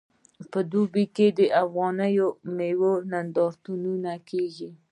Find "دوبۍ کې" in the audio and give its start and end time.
0.71-1.27